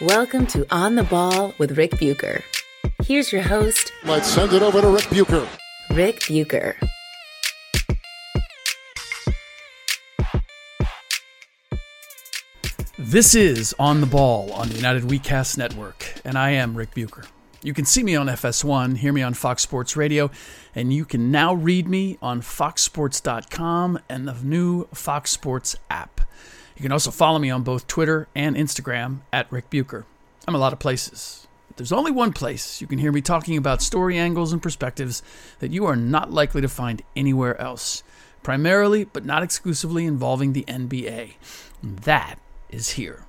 [0.00, 2.44] Welcome to On the Ball with Rick Bucher.
[3.02, 5.44] Here's your host, Let's send it over to Rick Bucher.
[5.92, 6.76] Rick Bucher.
[12.96, 17.24] This is On the Ball on the United WeCast Network, and I am Rick Bucher.
[17.64, 20.30] You can see me on FS1, hear me on Fox Sports Radio,
[20.76, 26.20] and you can now read me on foxsports.com and the new Fox Sports app.
[26.78, 30.06] You can also follow me on both Twitter and Instagram at Rick Bucher.
[30.46, 31.48] I'm a lot of places.
[31.66, 35.20] But there's only one place you can hear me talking about story angles and perspectives
[35.58, 38.04] that you are not likely to find anywhere else,
[38.44, 41.32] primarily but not exclusively involving the NBA.
[41.82, 42.38] And that
[42.70, 43.24] is here.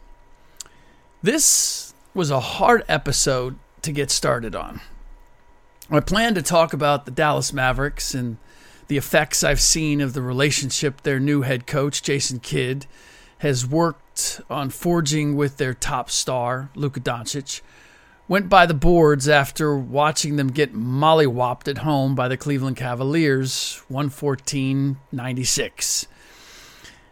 [1.23, 4.79] This was a hard episode to get started on.
[5.89, 8.37] I plan to talk about the Dallas Mavericks and
[8.89, 12.85] the effects I've seen of the relationship their new head coach, Jason Kidd,
[13.39, 17.61] has worked on forging with their top star, Luka Doncic.
[18.27, 23.81] Went by the boards after watching them get mollywopped at home by the Cleveland Cavaliers,
[23.87, 26.07] 114 96.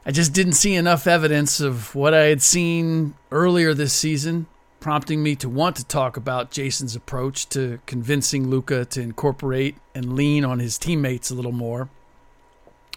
[0.06, 4.46] I just didn't see enough evidence of what I had seen earlier this season,
[4.79, 10.13] prompting me to want to talk about Jason's approach to convincing Luka to incorporate and
[10.13, 11.90] lean on his teammates a little more,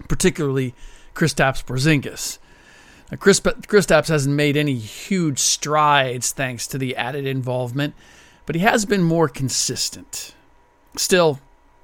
[0.09, 0.75] particularly
[1.15, 2.38] Kristaps Porzingis.
[3.19, 7.94] Chris, Kristaps hasn't made any huge strides thanks to the added involvement,
[8.47, 10.34] but he has been more consistent.
[10.97, 11.41] Still,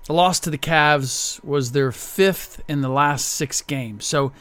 [0.06, 4.32] the loss to the Cavs was their fifth in the last six games, so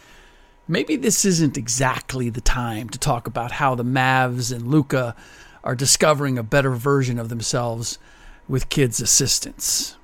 [0.68, 5.16] maybe this isn't exactly the time to talk about how the Mavs and Luka
[5.63, 7.97] are discovering a better version of themselves
[8.47, 9.97] with Kidd's assistance.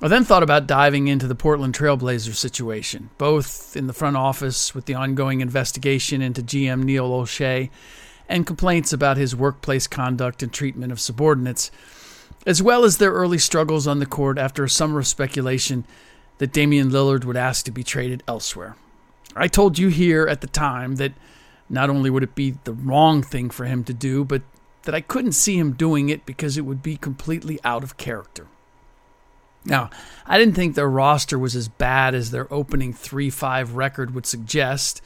[0.00, 4.72] I then thought about diving into the Portland Trailblazers situation, both in the front office
[4.72, 7.70] with the ongoing investigation into GM Neil Olshey
[8.28, 11.72] and complaints about his workplace conduct and treatment of subordinates,
[12.46, 15.84] as well as their early struggles on the court after a summer of speculation
[16.38, 18.76] that Damian Lillard would ask to be traded elsewhere.
[19.34, 21.12] I told you here at the time that
[21.68, 24.42] not only would it be the wrong thing for him to do, but
[24.82, 28.46] that I couldn't see him doing it because it would be completely out of character.
[29.64, 29.90] Now,
[30.26, 34.26] I didn't think their roster was as bad as their opening 3 5 record would
[34.26, 35.02] suggest,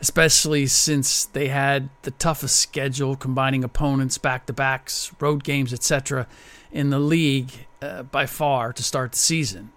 [0.00, 6.26] especially since they had the toughest schedule combining opponents, back to backs, road games, etc.,
[6.72, 9.72] in the league uh, by far to start the season.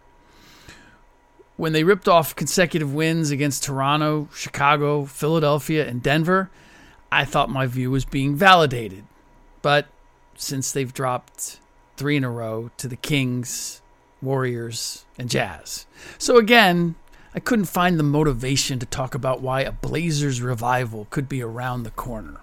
[1.56, 6.50] When they ripped off consecutive wins against Toronto, Chicago, Philadelphia, and Denver,
[7.12, 9.03] I thought my view was being validated.
[9.62, 9.88] But
[10.35, 11.59] since they've dropped
[11.95, 13.82] three in a row to the Kings,
[14.23, 15.85] Warriors, and Jazz.
[16.17, 16.95] So again,
[17.35, 21.84] I couldn't find the motivation to talk about why a Blazers revival could be around
[21.84, 22.39] the corner.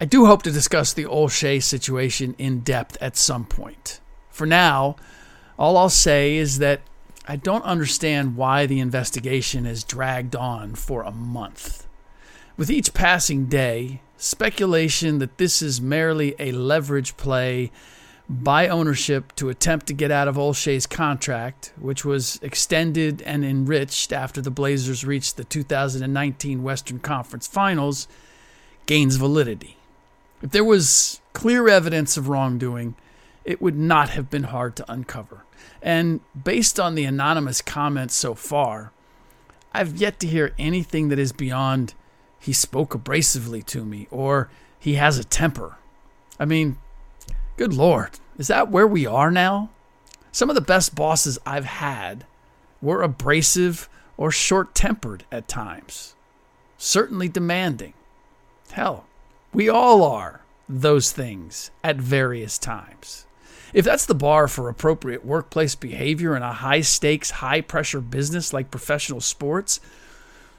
[0.00, 4.00] I do hope to discuss the Olshey situation in depth at some point.
[4.30, 4.96] For now,
[5.58, 6.82] all I'll say is that
[7.26, 11.86] I don't understand why the investigation has dragged on for a month.
[12.56, 17.70] With each passing day, speculation that this is merely a leverage play
[18.28, 24.12] by ownership to attempt to get out of Olshey's contract, which was extended and enriched
[24.12, 28.08] after the Blazers reached the 2019 Western Conference Finals,
[28.86, 29.76] gains validity.
[30.42, 32.96] If there was clear evidence of wrongdoing,
[33.44, 35.44] it would not have been hard to uncover.
[35.80, 38.92] And based on the anonymous comments so far,
[39.72, 41.94] I've yet to hear anything that is beyond
[42.40, 45.76] he spoke abrasively to me or he has a temper.
[46.40, 46.78] I mean,
[47.56, 49.70] Good Lord, is that where we are now?
[50.30, 52.26] Some of the best bosses I've had
[52.82, 53.88] were abrasive
[54.18, 56.14] or short tempered at times,
[56.76, 57.94] certainly demanding.
[58.72, 59.06] Hell,
[59.54, 63.24] we all are those things at various times.
[63.72, 68.52] If that's the bar for appropriate workplace behavior in a high stakes, high pressure business
[68.52, 69.80] like professional sports,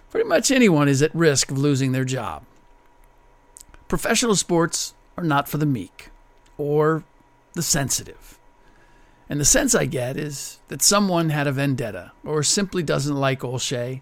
[0.09, 2.43] pretty much anyone is at risk of losing their job.
[3.87, 6.09] Professional sports are not for the meek
[6.57, 7.03] or
[7.53, 8.39] the sensitive.
[9.29, 13.41] And the sense I get is that someone had a vendetta or simply doesn't like
[13.41, 14.01] Olshey,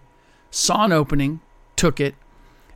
[0.50, 1.40] saw an opening,
[1.74, 2.14] took it,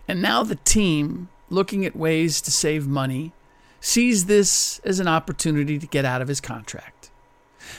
[0.08, 3.32] and now the team, looking at ways to save money,
[3.80, 7.10] sees this as an opportunity to get out of his contract.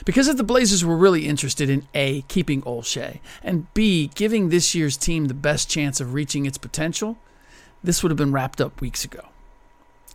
[0.06, 4.74] Because if the Blazers were really interested in A, keeping Olshey, and B, giving this
[4.74, 7.18] year's team the best chance of reaching its potential,
[7.84, 9.26] this would have been wrapped up weeks ago.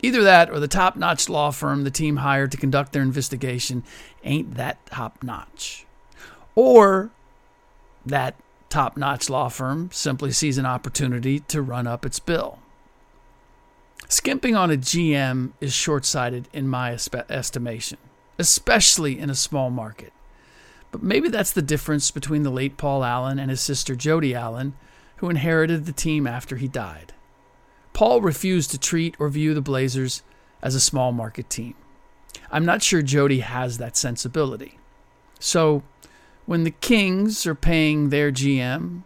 [0.02, 3.82] Either that or the top notch law firm the team hired to conduct their investigation
[4.24, 5.86] ain't that top notch.
[6.54, 7.10] Or
[8.04, 8.36] that
[8.68, 12.58] top notch law firm simply sees an opportunity to run up its bill.
[14.08, 16.92] Skimping on a GM is short sighted in my
[17.28, 17.98] estimation,
[18.38, 20.12] especially in a small market.
[20.92, 24.74] But maybe that's the difference between the late Paul Allen and his sister Jody Allen,
[25.16, 27.14] who inherited the team after he died.
[27.96, 30.22] Paul refused to treat or view the Blazers
[30.60, 31.72] as a small market team.
[32.50, 34.78] I'm not sure Jody has that sensibility.
[35.40, 35.82] So,
[36.44, 39.00] when the Kings are paying their GM,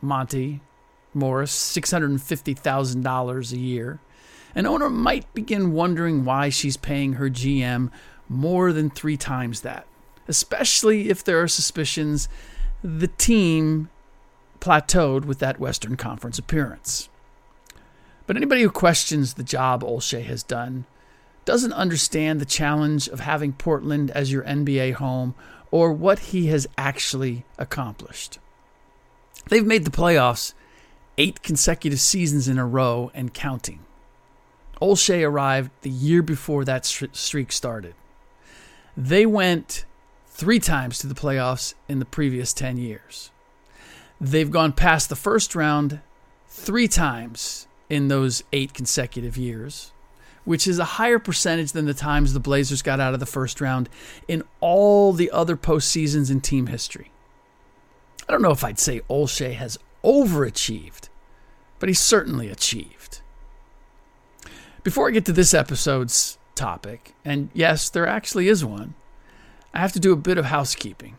[0.00, 0.60] Monty
[1.14, 4.00] Morris, $650,000 a year,
[4.56, 7.92] an owner might begin wondering why she's paying her GM
[8.28, 9.86] more than three times that,
[10.26, 12.28] especially if there are suspicions
[12.82, 13.88] the team
[14.58, 17.08] plateaued with that Western Conference appearance.
[18.26, 20.86] But anybody who questions the job Olshey has done
[21.44, 25.34] doesn't understand the challenge of having Portland as your NBA home
[25.70, 28.38] or what he has actually accomplished.
[29.48, 30.54] They've made the playoffs
[31.18, 33.80] eight consecutive seasons in a row and counting.
[34.80, 37.94] Olshey arrived the year before that streak started.
[38.96, 39.84] They went
[40.26, 43.30] three times to the playoffs in the previous 10 years.
[44.20, 46.00] They've gone past the first round
[46.48, 49.92] three times in those eight consecutive years,
[50.46, 53.60] which is a higher percentage than the times the Blazers got out of the first
[53.60, 53.86] round
[54.26, 57.10] in all the other postseasons in team history.
[58.26, 61.10] I don't know if I'd say Olshey has overachieved,
[61.78, 63.20] but he's certainly achieved.
[64.82, 68.94] Before I get to this episode's topic, and yes, there actually is one,
[69.74, 71.18] I have to do a bit of housekeeping.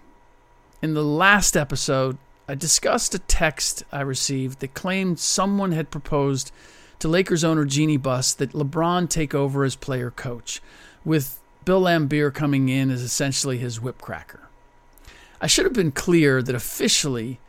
[0.81, 2.18] In the last episode,
[2.48, 6.51] I discussed a text I received that claimed someone had proposed
[7.00, 10.62] to Lakers owner Jeanie Buss that LeBron take over as player coach,
[11.06, 14.42] with Bill Laimbeer coming in as essentially his whipcracker.
[15.40, 17.40] I should have been clear that officially,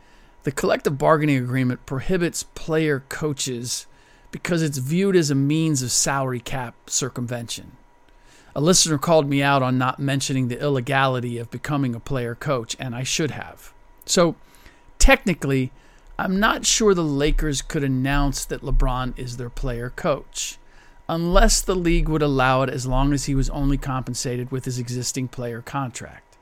[0.43, 3.87] the collective bargaining agreement prohibits player coaches
[4.31, 7.73] because it's viewed as a means of salary cap circumvention.
[8.55, 12.75] A listener called me out on not mentioning the illegality of becoming a player coach,
[12.79, 13.73] and I should have.
[14.05, 14.35] So,
[14.99, 15.71] technically,
[16.17, 20.57] I'm not sure the Lakers could announce that LeBron is their player coach,
[21.09, 24.79] unless the league would allow it as long as he was only compensated with his
[24.79, 26.37] existing player contract.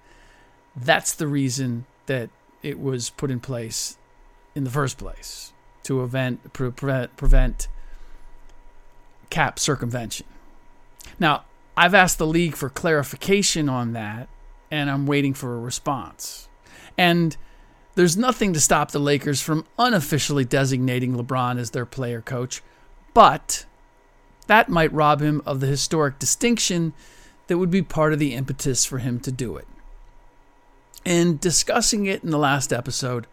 [0.75, 2.29] That's the reason that
[2.61, 3.97] it was put in place
[4.55, 5.53] in the first place
[5.83, 7.67] to prevent, prevent, prevent
[9.29, 10.27] cap circumvention.
[11.19, 11.43] Now,
[11.75, 14.29] I've asked the league for clarification on that,
[14.69, 16.47] and I'm waiting for a response.
[16.97, 17.35] And
[17.95, 22.61] there's nothing to stop the Lakers from unofficially designating LeBron as their player coach,
[23.13, 23.65] but
[24.47, 26.93] that might rob him of the historic distinction
[27.47, 29.67] that would be part of the impetus for him to do it.
[31.05, 33.27] In discussing it in the last episode,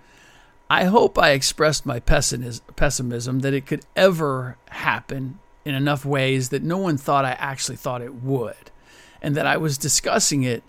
[0.69, 6.62] I hope I expressed my pessimism that it could ever happen in enough ways that
[6.62, 8.71] no one thought I actually thought it would,
[9.23, 10.62] and that I was discussing it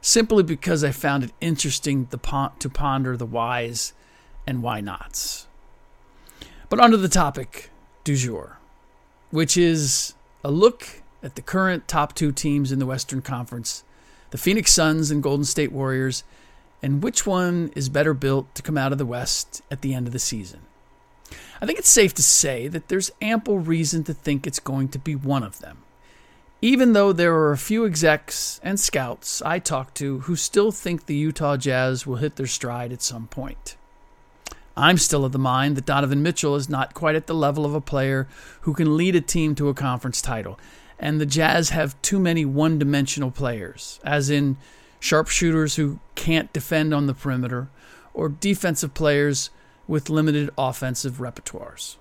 [0.00, 3.92] simply because I found it interesting to ponder the whys
[4.46, 5.46] and why nots.
[6.68, 7.70] But onto the topic
[8.04, 8.58] du jour,
[9.30, 10.14] which is
[10.44, 13.84] a look at the current top two teams in the Western Conference,
[14.30, 16.24] the Phoenix Suns and Golden State Warriors,
[16.82, 20.06] and which one is better built to come out of the West at the end
[20.06, 20.60] of the season.
[21.60, 24.98] I think it's safe to say that there's ample reason to think it's going to
[24.98, 25.78] be one of them.
[26.60, 31.06] Even though there are a few execs and scouts I talk to who still think
[31.06, 33.76] the Utah Jazz will hit their stride at some point.
[34.76, 37.74] I'm still of the mind that Donovan Mitchell is not quite at the level of
[37.74, 38.26] a player
[38.62, 40.58] who can lead a team to a conference title,
[40.98, 44.56] and the Jazz have too many one dimensional players, as in
[44.98, 47.68] sharpshooters who can't defend on the perimeter,
[48.14, 49.50] or defensive players
[49.86, 51.96] with limited offensive repertoires.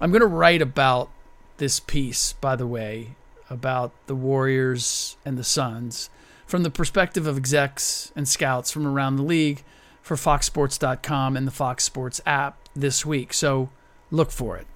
[0.00, 1.10] I'm going to write about
[1.58, 3.16] this piece, by the way,
[3.50, 6.08] about the Warriors and the Suns
[6.46, 9.62] from the perspective of execs and scouts from around the league
[10.02, 13.34] for FoxSports.com and the Fox Sports app this week.
[13.34, 13.70] So
[14.10, 14.66] look for it.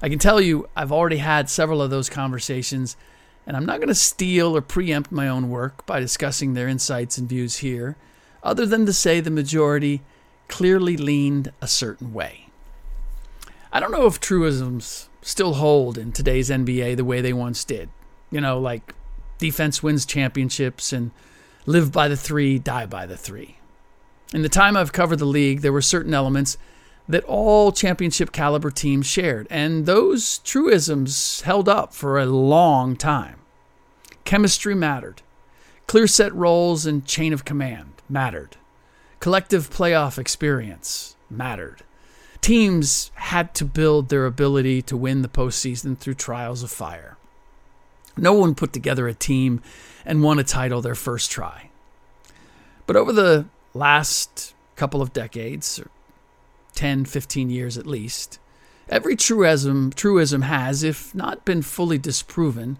[0.00, 2.96] I can tell you, I've already had several of those conversations,
[3.46, 7.18] and I'm not going to steal or preempt my own work by discussing their insights
[7.18, 7.96] and views here,
[8.42, 10.02] other than to say the majority
[10.46, 12.48] clearly leaned a certain way.
[13.72, 17.88] I don't know if truisms still hold in today's NBA the way they once did.
[18.30, 18.94] You know, like
[19.38, 21.10] defense wins championships and
[21.66, 23.58] live by the three, die by the three.
[24.34, 26.58] In the time I've covered the league, there were certain elements
[27.08, 33.36] that all championship caliber teams shared, and those truisms held up for a long time.
[34.24, 35.22] Chemistry mattered.
[35.86, 38.58] Clear set roles and chain of command mattered.
[39.20, 41.82] Collective playoff experience mattered.
[42.42, 47.17] Teams had to build their ability to win the postseason through trials of fire.
[48.18, 49.62] No one put together a team
[50.04, 51.70] and won a title their first try.
[52.86, 55.90] But over the last couple of decades, or
[56.74, 58.38] 10, 15 years at least,
[58.88, 62.78] every truism, truism has, if not been fully disproven,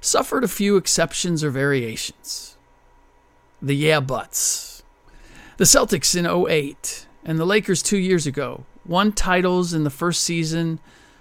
[0.00, 2.56] suffered a few exceptions or variations.
[3.60, 4.82] The yeah buts.
[5.58, 10.22] The Celtics in 08 and the Lakers two years ago won titles in the first
[10.22, 10.80] season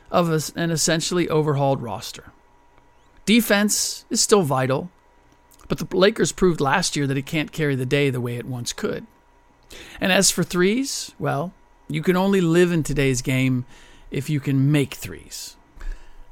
[0.10, 2.32] of an essentially overhauled roster.
[3.26, 4.90] Defense is still vital,
[5.68, 8.46] but the Lakers proved last year that it can't carry the day the way it
[8.46, 9.06] once could.
[10.00, 11.54] And as for threes, well,
[11.88, 13.66] you can only live in today's game
[14.10, 15.56] if you can make threes.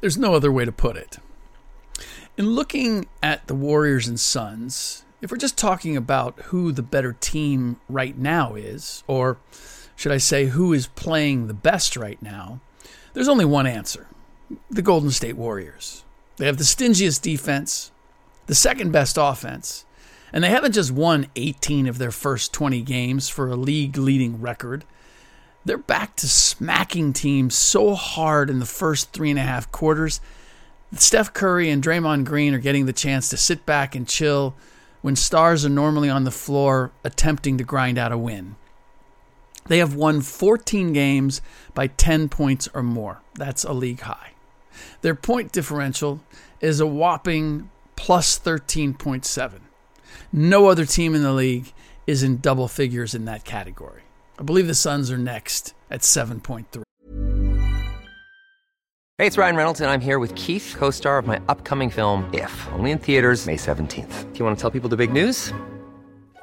[0.01, 1.17] There's no other way to put it.
[2.38, 7.13] In looking at the Warriors and Suns, if we're just talking about who the better
[7.13, 9.38] team right now is, or
[9.96, 12.62] should I say who is playing the best right now,
[13.13, 14.08] there's only one answer
[14.69, 16.03] the Golden State Warriors.
[16.39, 17.91] They have the stingiest defense,
[18.48, 19.84] the second best offense,
[20.31, 24.39] and they haven't just won 18 of their first 20 games for a league leading
[24.39, 24.86] record.
[25.65, 30.22] They're back to smacking teams so hard in the first three and a half quarters.
[30.96, 34.55] Steph Curry and Draymond Green are getting the chance to sit back and chill
[35.01, 38.55] when stars are normally on the floor attempting to grind out a win.
[39.67, 41.41] They have won 14 games
[41.74, 43.22] by 10 points or more.
[43.36, 44.31] That's a league high.
[45.01, 46.21] Their point differential
[46.62, 49.59] is a whopping plus 13.7.
[50.31, 51.74] No other team in the league
[52.07, 54.01] is in double figures in that category.
[54.38, 56.83] I believe the Suns are next at 7.3.
[59.17, 62.29] Hey, it's Ryan Reynolds, and I'm here with Keith, co star of my upcoming film,
[62.33, 64.31] If, only in theaters, May 17th.
[64.31, 65.51] Do you want to tell people the big news?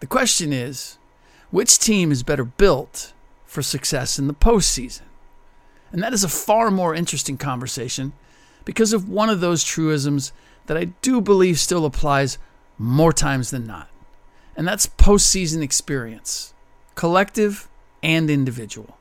[0.00, 0.98] The question is
[1.50, 3.12] which team is better built
[3.46, 5.02] for success in the postseason?
[5.90, 8.12] And that is a far more interesting conversation
[8.64, 10.32] because of one of those truisms
[10.66, 12.38] that I do believe still applies
[12.76, 13.88] more times than not.
[14.54, 16.52] And that's postseason experience,
[16.94, 17.68] collective
[18.02, 18.98] and individual.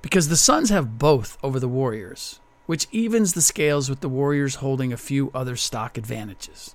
[0.00, 4.56] Because the Suns have both over the Warriors, which evens the scales with the Warriors
[4.56, 6.74] holding a few other stock advantages.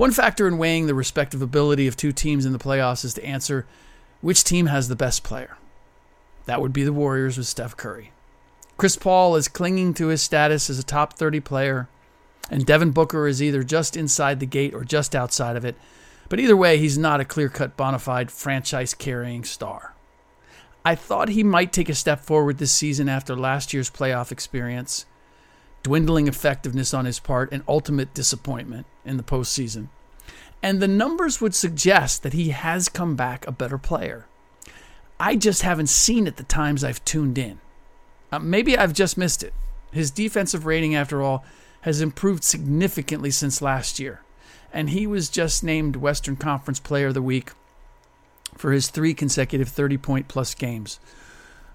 [0.00, 3.22] One factor in weighing the respective ability of two teams in the playoffs is to
[3.22, 3.66] answer
[4.22, 5.58] which team has the best player.
[6.46, 8.10] That would be the Warriors with Steph Curry.
[8.78, 11.86] Chris Paul is clinging to his status as a top 30 player,
[12.50, 15.76] and Devin Booker is either just inside the gate or just outside of it.
[16.30, 19.92] But either way, he's not a clear cut bona fide franchise carrying star.
[20.82, 25.04] I thought he might take a step forward this season after last year's playoff experience,
[25.82, 29.88] dwindling effectiveness on his part, and ultimate disappointment in the postseason.
[30.62, 34.26] And the numbers would suggest that he has come back a better player.
[35.18, 37.60] I just haven't seen it the times I've tuned in.
[38.30, 39.54] Uh, maybe I've just missed it.
[39.90, 41.44] His defensive rating, after all,
[41.82, 44.22] has improved significantly since last year.
[44.72, 47.52] And he was just named Western Conference Player of the Week
[48.56, 51.00] for his three consecutive 30 point plus games,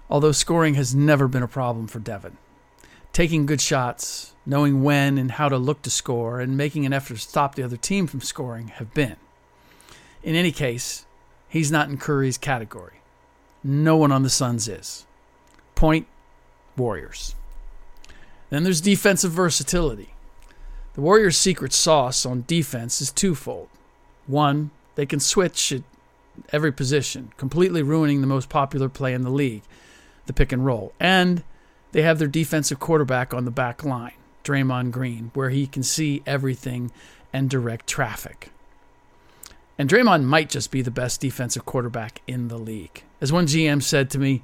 [0.08, 2.38] although scoring has never been a problem for Devin
[3.16, 7.14] taking good shots, knowing when and how to look to score, and making an effort
[7.14, 9.16] to stop the other team from scoring have been.
[10.22, 11.06] In any case,
[11.48, 13.00] he's not in Curry's category.
[13.64, 15.06] No one on the Suns is.
[15.74, 16.06] Point
[16.76, 17.34] Warriors.
[18.50, 20.10] Then there's defensive versatility.
[20.92, 23.70] The Warriors' secret sauce on defense is twofold.
[24.26, 25.84] One, they can switch at
[26.52, 29.62] every position, completely ruining the most popular play in the league,
[30.26, 30.92] the pick and roll.
[31.00, 31.42] And
[31.96, 34.12] they have their defensive quarterback on the back line,
[34.44, 36.92] Draymond Green, where he can see everything
[37.32, 38.50] and direct traffic.
[39.78, 43.02] And Draymond might just be the best defensive quarterback in the league.
[43.18, 44.42] As one GM said to me,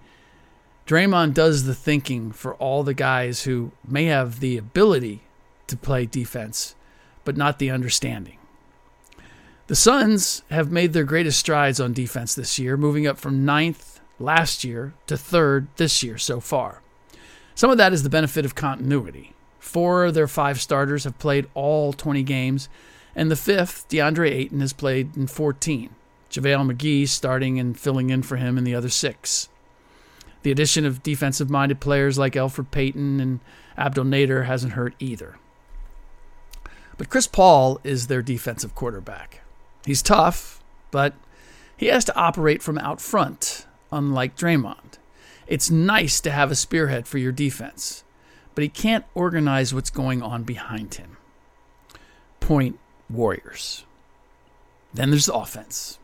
[0.87, 5.21] Draymond does the thinking for all the guys who may have the ability
[5.67, 6.75] to play defense,
[7.23, 8.39] but not the understanding.
[9.67, 14.01] The Suns have made their greatest strides on defense this year, moving up from ninth
[14.19, 16.81] last year to third this year so far.
[17.55, 19.35] Some of that is the benefit of continuity.
[19.59, 22.69] Four of their five starters have played all 20 games,
[23.15, 25.91] and the fifth, DeAndre Ayton, has played in 14.
[26.31, 29.49] JaVale McGee starting and filling in for him in the other six.
[30.43, 33.41] The addition of defensive minded players like Elfrid Payton and
[33.77, 35.37] Abdel Nader hasn't hurt either.
[36.99, 39.43] But Chris Paul is their defensive quarterback.
[39.85, 41.15] He's tough, but
[41.77, 44.92] he has to operate from out front, unlike Draymond.
[45.53, 48.05] It's nice to have a spearhead for your defense,
[48.55, 51.19] but he can't organize what's going on behind him.
[52.41, 52.79] Point
[53.11, 53.85] Warriors.
[54.95, 55.99] Then there's the offense.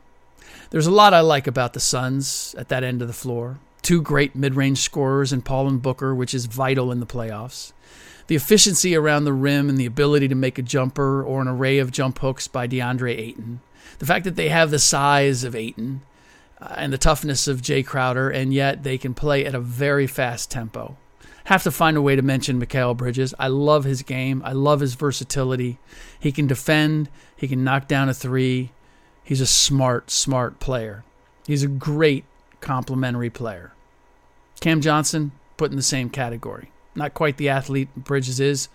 [0.68, 3.58] There's a lot I like about the Suns at that end of the floor.
[3.80, 7.72] Two great mid range scorers in Paul and Booker, which is vital in the playoffs.
[8.26, 11.78] The efficiency around the rim and the ability to make a jumper or an array
[11.78, 13.62] of jump hooks by DeAndre Ayton.
[13.98, 16.02] The fact that they have the size of Ayton
[16.60, 20.06] Uh, and the toughness of Jae Crowder, and yet they can play at a very
[20.06, 20.96] fast tempo.
[21.44, 23.32] Have to find a way to mention Mikal Bridges.
[23.38, 24.42] I love his game.
[24.44, 25.78] I love his versatility.
[26.20, 28.72] He can defend, he can knock down a three.
[29.24, 31.04] He's a smart, smart player.
[31.46, 32.24] He's a great
[32.60, 33.72] complementary player.
[34.60, 36.70] Cam Johnson, put in the same category.
[36.94, 38.68] Not quite the athlete Bridges is,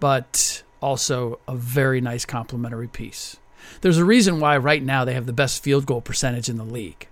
[0.00, 3.36] but also a very nice complementary piece.
[3.82, 6.64] There's a reason why right now they have the best field goal percentage in the
[6.64, 7.08] league.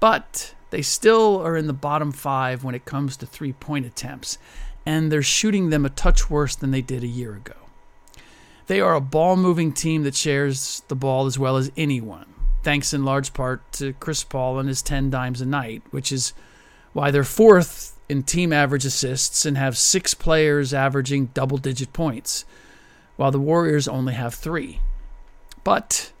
[0.00, 4.38] But they still are in the bottom five when it comes to three point attempts,
[4.86, 7.54] and they're shooting them a touch worse than they did a year ago.
[8.66, 12.26] They are a ball moving team that shares the ball as well as anyone,
[12.62, 16.34] thanks in large part to Chris Paul and his 10 dimes a night, which is
[16.92, 22.44] why they're fourth in team average assists and have six players averaging double digit points,
[23.16, 24.80] while the Warriors only have three.
[25.64, 26.12] But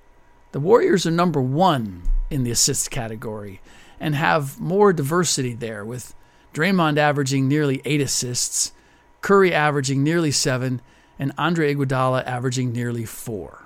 [0.52, 3.60] the Warriors are number one in the assists category
[4.00, 6.14] and have more diversity there, with
[6.54, 8.72] Draymond averaging nearly eight assists,
[9.20, 10.80] Curry averaging nearly seven,
[11.18, 13.64] and Andre Iguodala averaging nearly four.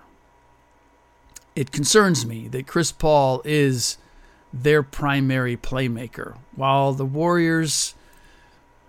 [1.55, 3.99] It concerns me that Chris Paul is
[4.53, 7.95] their primary playmaker, while the Warriors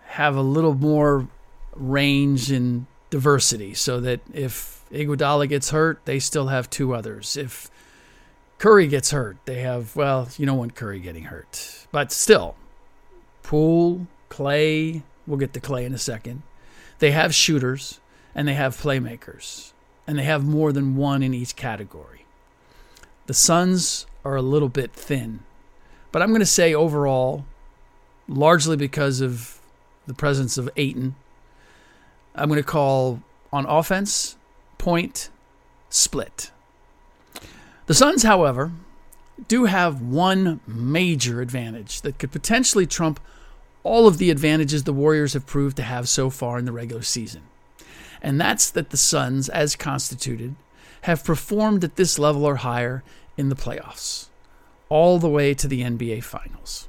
[0.06, 1.28] have a little more
[1.76, 7.36] range and diversity, so that if Iguodala gets hurt, they still have two others.
[7.36, 7.70] If
[8.64, 12.56] Curry gets hurt, they have well, you don't want Curry getting hurt, but still,
[13.42, 15.04] Poole, Klay.
[15.28, 16.44] We'll get to Klay in a second.
[17.00, 18.00] They have shooters
[18.34, 19.74] and they have playmakers,
[20.08, 22.26] and they have more than one in each category.
[23.26, 25.42] The Suns are a little bit thin
[26.14, 27.44] but I'm going to say overall,
[28.30, 29.60] largely because of
[30.06, 31.16] the presence of Ayton,
[32.36, 34.38] I'm going to call on offense,
[34.78, 35.32] point,
[35.90, 36.52] split.
[37.86, 38.72] The Suns, however,
[39.48, 43.20] do have one major advantage that could potentially trump
[43.84, 47.02] all of the advantages the Warriors have proved to have so far in the regular
[47.02, 47.42] season.
[48.22, 50.56] And that's that the Suns, as constituted,
[51.02, 53.04] have performed at this level or higher
[53.36, 54.28] in the playoffs
[54.88, 56.88] all the way to the NBA Finals.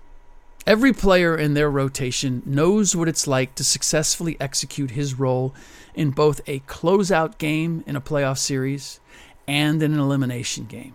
[0.66, 5.54] Every player in their rotation knows what it's like to successfully execute his role
[5.94, 9.00] in both a closeout game in a playoff series
[9.46, 10.94] and an elimination game.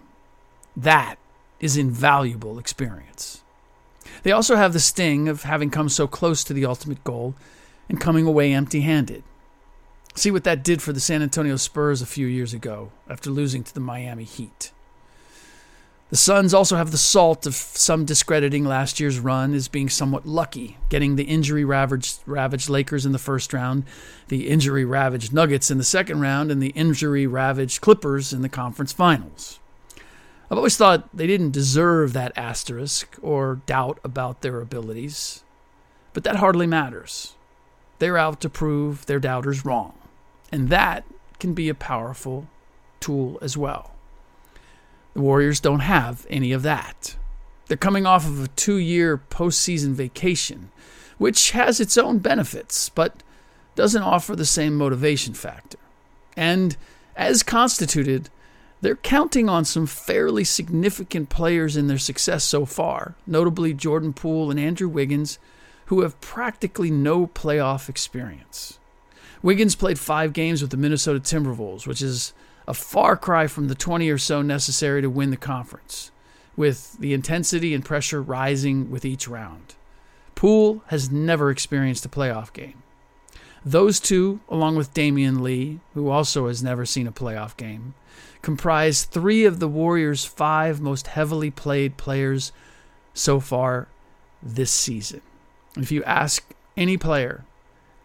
[0.75, 1.15] That
[1.59, 3.43] is invaluable experience.
[4.23, 7.35] They also have the sting of having come so close to the ultimate goal
[7.87, 9.23] and coming away empty handed.
[10.15, 13.63] See what that did for the San Antonio Spurs a few years ago after losing
[13.63, 14.71] to the Miami Heat.
[16.09, 20.25] The Suns also have the salt of some discrediting last year's run as being somewhat
[20.25, 23.83] lucky, getting the injury ravaged, ravaged Lakers in the first round,
[24.27, 28.49] the injury ravaged Nuggets in the second round, and the injury ravaged Clippers in the
[28.49, 29.59] conference finals.
[30.49, 35.43] I've always thought they didn't deserve that asterisk or doubt about their abilities,
[36.13, 37.35] but that hardly matters.
[37.99, 39.93] They're out to prove their doubters wrong,
[40.51, 41.03] and that
[41.39, 42.47] can be a powerful
[42.99, 43.91] tool as well.
[45.19, 47.17] The Warriors don't have any of that.
[47.67, 50.71] They're coming off of a two year postseason vacation,
[51.17, 53.21] which has its own benefits, but
[53.75, 55.77] doesn't offer the same motivation factor.
[56.37, 56.77] And
[57.17, 58.29] as constituted,
[58.79, 64.49] they're counting on some fairly significant players in their success so far, notably Jordan Poole
[64.49, 65.37] and Andrew Wiggins,
[65.87, 68.79] who have practically no playoff experience.
[69.43, 72.33] Wiggins played five games with the Minnesota Timberwolves, which is
[72.69, 76.11] a far cry from the 20 or so necessary to win the conference,
[76.55, 79.73] with the intensity and pressure rising with each round.
[80.35, 82.83] Poole has never experienced a playoff game.
[83.65, 87.95] Those two, along with Damion Lee, who also has never seen a playoff game,
[88.43, 92.51] comprise three of the Warriors' five most heavily played players
[93.15, 93.87] so far
[94.43, 95.21] this season.
[95.75, 97.45] If you ask any player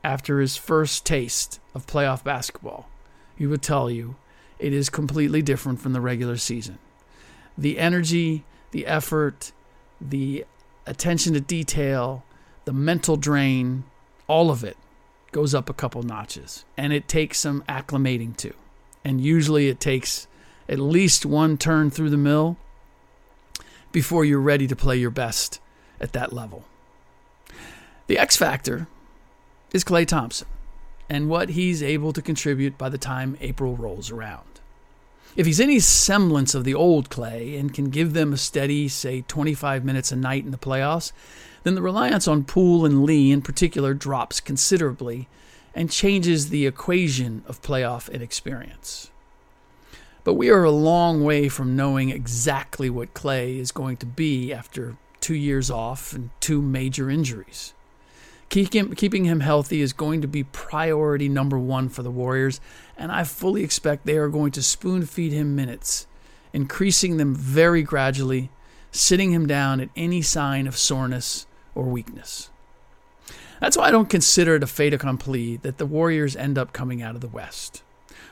[0.03, 2.89] after his first taste of playoff basketball,
[3.37, 4.17] he would tell you
[4.59, 6.79] it is completely different from the regular season.
[7.57, 9.53] The energy, the effort,
[10.01, 10.45] the
[10.87, 12.25] attention to detail,
[12.65, 13.85] the mental drain,
[14.27, 14.77] all of it
[15.33, 16.65] goes up a couple notches.
[16.77, 18.55] And it takes some acclimating to.
[19.05, 20.27] And usually it takes
[20.69, 22.57] at least one turn through the mill
[23.93, 25.61] before you're ready to play your best
[26.01, 26.65] at that level.
[28.07, 28.87] The X factor
[29.73, 30.47] is Klay Thompson
[31.09, 34.55] and what he's able to contribute by the time April rolls around.
[35.37, 39.23] If he's any semblance of the old Klay and can give them a steady, say,
[39.23, 41.11] 25 minutes a night in the playoffs,
[41.65, 45.29] then the reliance on Poole and Lee in particular drops considerably
[45.75, 49.11] and changes the equation of playoff inexperience.
[50.23, 54.53] But we are a long way from knowing exactly what Klay is going to be
[54.53, 57.74] after two years off and two major injuries.
[58.49, 62.61] Keeping him healthy is going to be priority number one for the Warriors,
[62.97, 66.07] and I fully expect they are going to spoon feed him minutes,
[66.53, 68.51] increasing them very gradually,
[68.93, 72.51] sitting him down at any sign of soreness or weakness.
[73.61, 77.03] That's why I don't consider it a fait accompli that the Warriors end up coming
[77.03, 77.83] out of the West.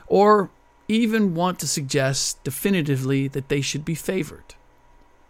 [0.07, 0.51] Or
[0.87, 4.55] even want to suggest definitively that they should be favored.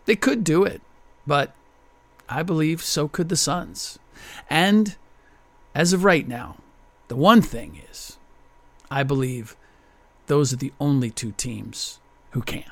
[0.06, 0.82] They could do it,
[1.26, 1.56] but
[2.28, 4.00] I believe so could the Suns.
[4.50, 4.96] And
[5.76, 6.58] as of right now,
[7.08, 8.18] the one thing is,
[8.90, 9.56] I believe
[10.28, 12.00] those are the only two teams
[12.32, 12.72] who can.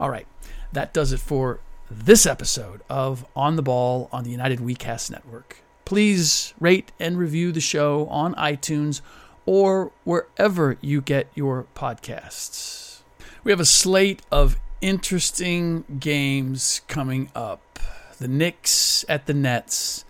[0.00, 0.26] All right,
[0.72, 5.62] that does it for this episode of On the Ball on the United WeCast Network.
[5.84, 9.00] Please rate and review the show on iTunes
[9.44, 13.02] or wherever you get your podcasts.
[13.44, 17.78] We have a slate of interesting games coming up.
[18.18, 20.04] The Knicks at the Nets,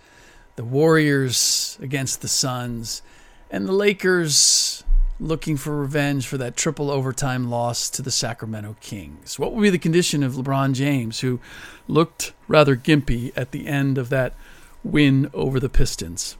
[0.56, 3.02] the Warriors against the Suns,
[3.50, 4.84] and the Lakers
[5.20, 9.38] looking for revenge for that triple overtime loss to the Sacramento Kings.
[9.38, 11.38] What will be the condition of LeBron James, who
[11.86, 14.34] looked rather gimpy at the end of that
[14.82, 16.36] win over the Pistons?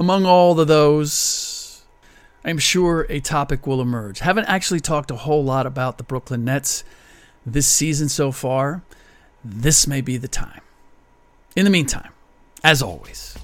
[0.00, 1.84] Among all of those,
[2.44, 4.20] I'm sure a topic will emerge.
[4.20, 6.82] Haven't actually talked a whole lot about the Brooklyn Nets
[7.46, 8.82] this season so far.
[9.44, 10.62] This may be the time.
[11.54, 12.10] In the meantime,
[12.62, 13.38] as always,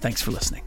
[0.00, 0.62] thanks for listening.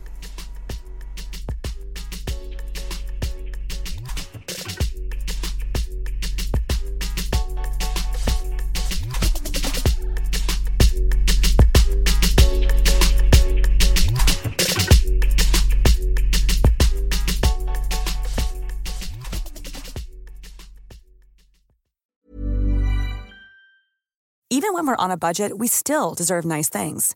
[24.54, 27.16] Even when we're on a budget, we still deserve nice things.